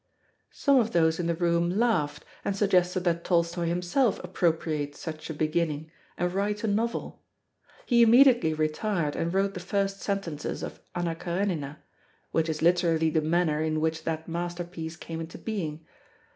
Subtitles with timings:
[0.49, 5.33] Some of those in the room laughed, and suggested that Tolstoi himself appropriate such a
[5.35, 7.21] beginning and write a novel.
[7.85, 11.83] He immediately retired and wrote the first sentences of Anna Karenina;
[12.31, 15.85] which is literally the manner in which that masterpiece came into being.